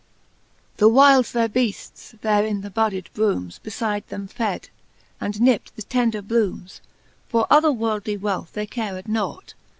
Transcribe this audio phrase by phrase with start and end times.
[0.77, 4.69] The whyles the beafts there in the budded broomes Befide them fed,
[5.19, 6.81] and nipt the tender bloomes:
[7.29, 9.53] For other worldly wealth they cared nought.